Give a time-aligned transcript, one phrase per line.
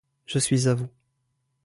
[0.25, 0.89] Je suis à vous.